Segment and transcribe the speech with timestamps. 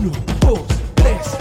[0.00, 0.60] Uno, dos,
[0.94, 1.36] tres.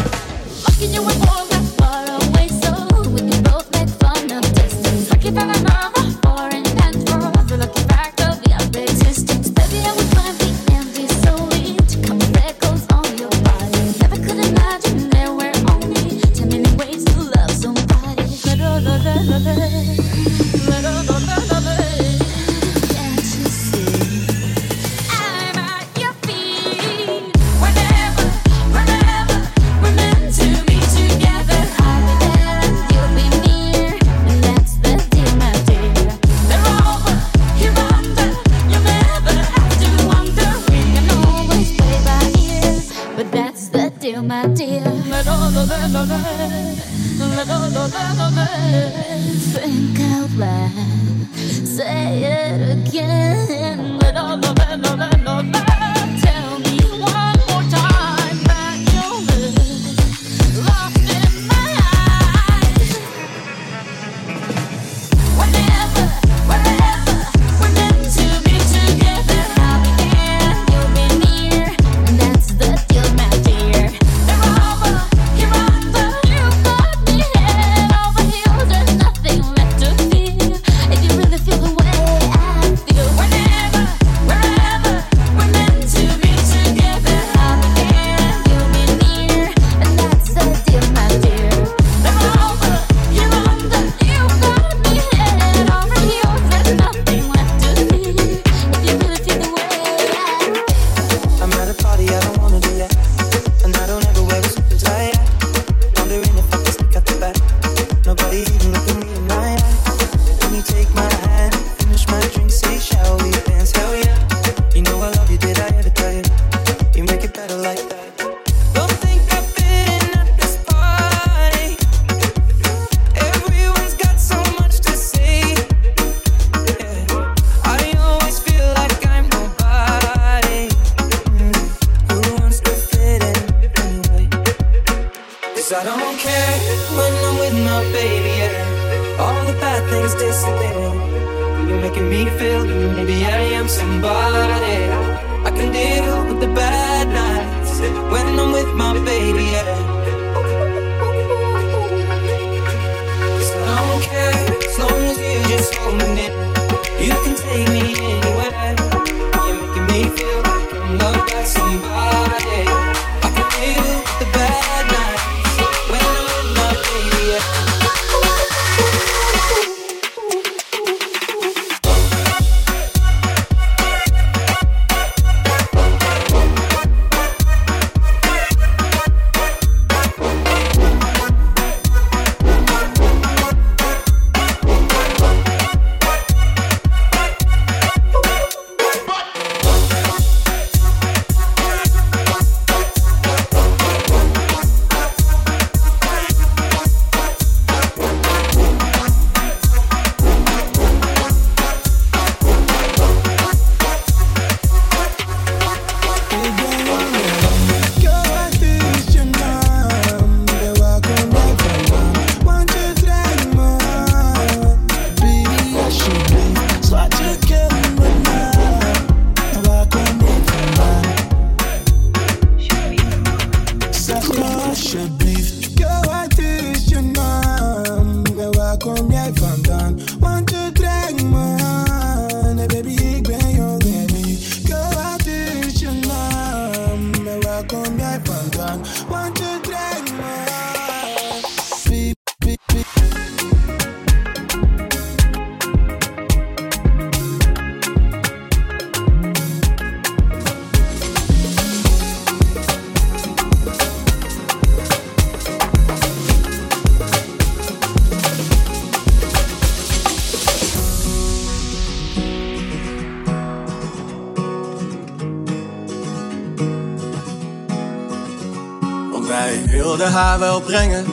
[270.09, 271.05] haar wel brengen.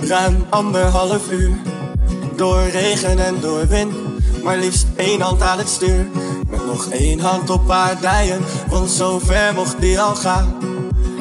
[0.00, 1.50] Ruim anderhalf uur.
[2.36, 3.94] Door regen en door wind.
[4.42, 6.06] Maar liefst één hand aan het stuur.
[6.48, 8.44] Met nog één hand op haar dijen.
[8.68, 10.54] Want zo ver mocht die al gaan.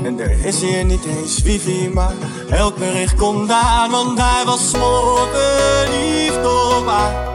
[0.04, 2.14] En er is hier niet eens wifi, maar
[2.50, 3.92] elk bericht komt aan.
[3.92, 7.34] Want hij was morgen niet op haar.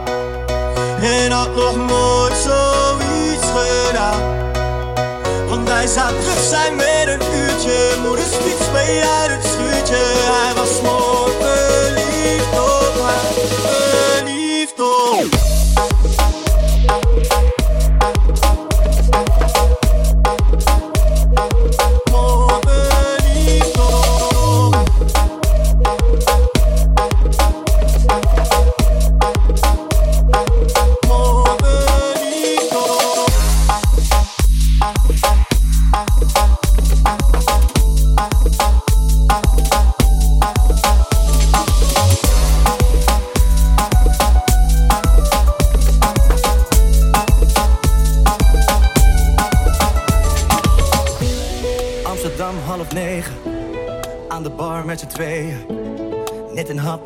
[1.01, 4.19] En had nog nooit zoiets gedaan.
[5.49, 7.95] Want hij zou terug zijn met een uurtje.
[8.03, 9.50] Moeders fiets mee uit het
[10.61, 11.10] посмотрим.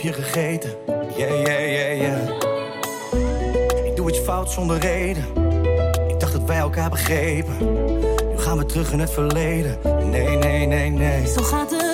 [0.06, 0.70] je gegeten?
[1.18, 3.86] Yeah, yeah, yeah, yeah.
[3.86, 5.26] Ik doe iets fout zonder reden.
[6.08, 7.58] Ik dacht dat wij elkaar begrepen.
[8.30, 9.78] Nu gaan we terug in het verleden.
[10.10, 11.28] Nee, nee, nee, nee.
[11.28, 11.85] Zo gaat het.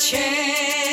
[0.00, 0.89] change.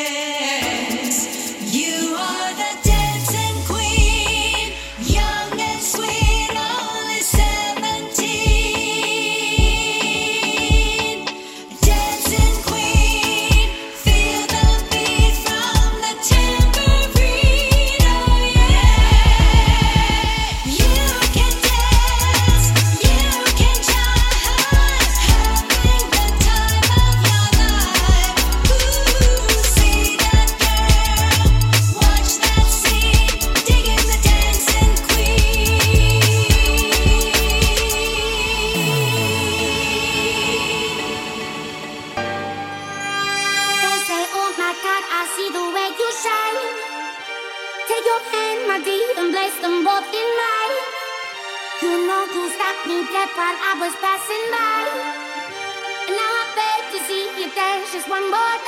[54.28, 54.88] passing by.
[56.08, 58.67] And now I beg to see if there's just one more time.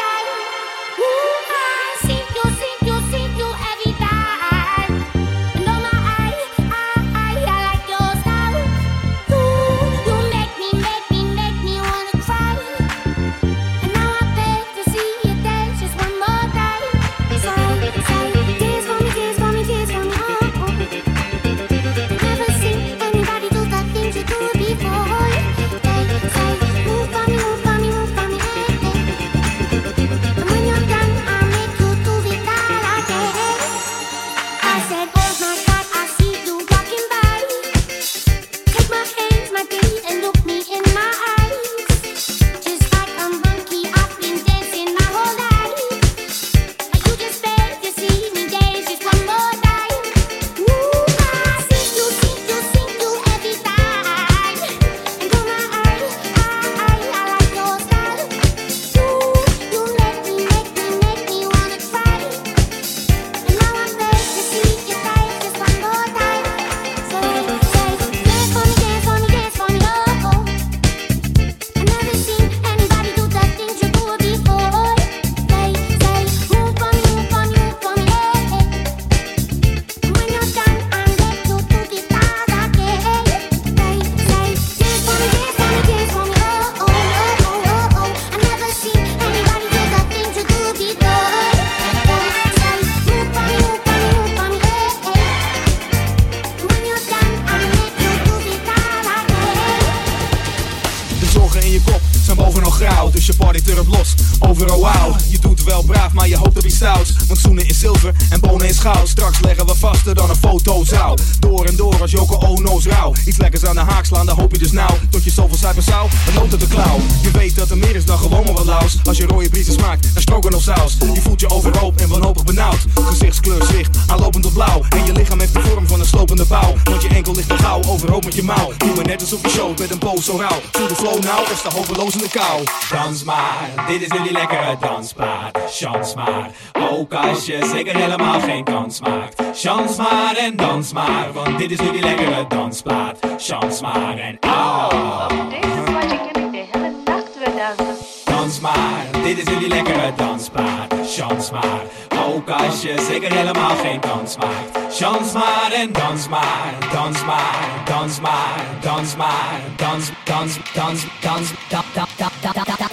[112.50, 113.12] Ono's rauw.
[113.26, 114.90] Iets lekkers aan de haak slaan, dan hoop je dus nou.
[115.10, 116.98] Tot je zoveel cijfers zou, een noot uit de klauw.
[117.22, 118.96] Je weet dat er meer is dan gewoon maar wat laus.
[119.04, 120.96] Als je rode briesen smaakt, dan stroken of saus.
[121.14, 122.84] Je voelt je overhoop en wanhopig benauwd.
[122.94, 124.82] Gezichtskleur zwicht, aanlopend op blauw.
[124.88, 126.74] En je lichaam heeft de vorm van een slopende bouw.
[126.84, 128.72] Want je enkel ligt nog gauw, overhoop met je mouw.
[128.76, 130.60] Doe me net alsof je showt met een boos zo rauw.
[130.72, 132.62] Voel de flow nou, of sta hopeloos in de kou.
[132.90, 135.58] Dans maar, dit is nu die lekkere dansmaat.
[135.70, 136.50] Chans maar,
[136.90, 139.42] ook als je zeker helemaal geen kans maakt.
[139.54, 143.18] Chans maar en dans maar, want dit is nu die lekkere dansplaat.
[143.38, 145.28] Chans maar en ah.
[145.40, 148.06] Op deze potje kan ik de hele nacht weer dansen.
[148.24, 150.94] Dans maar, dit is nu die lekkere dansplaat.
[151.04, 151.80] Chans maar,
[152.26, 154.94] ook als je zeker helemaal geen kans maakt.
[154.96, 161.52] Chans maar en dans maar, dans maar, dans maar, dans maar, dans, dans, dans, dans,
[161.68, 162.78] dans, dans, dans, dans, dans, dans, dans, dans.
[162.78, 162.89] Dans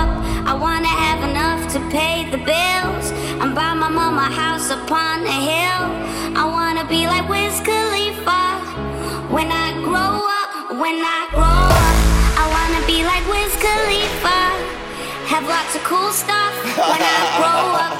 [0.00, 0.10] up.
[0.50, 3.06] I wanna have enough to pay the bills
[3.40, 5.84] and buy my mama a house upon a hill.
[6.36, 8.42] I wanna be like Wiz Khalifa
[9.34, 10.50] when I grow up.
[10.82, 11.98] When I grow up,
[12.42, 14.40] I wanna be like Wiz Khalifa.
[15.32, 16.54] Have lots of cool stuff
[16.90, 17.96] when I grow up.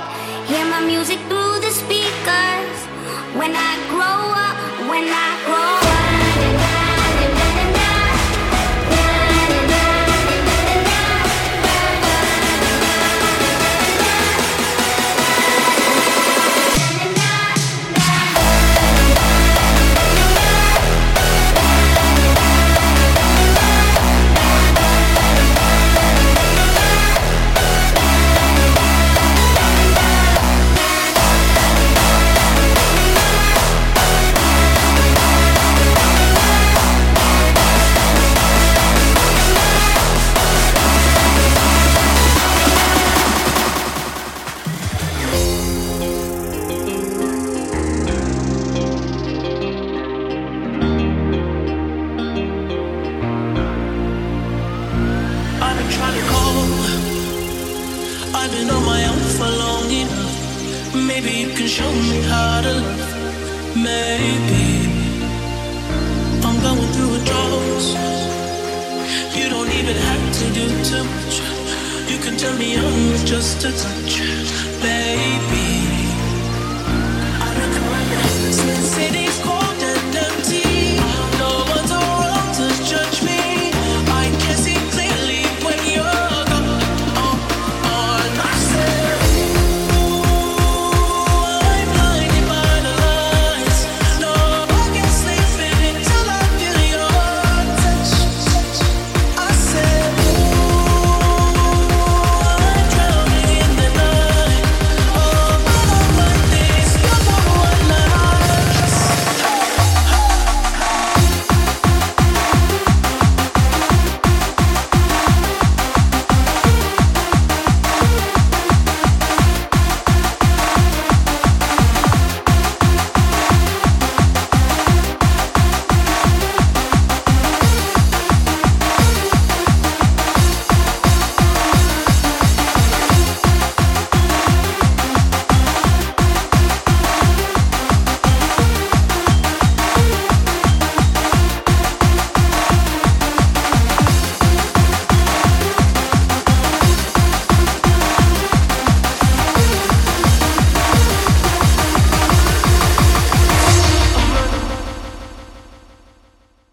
[0.50, 2.76] Hear my music through the speakers.
[3.40, 4.56] When I grow up,
[4.90, 5.85] when I grow up.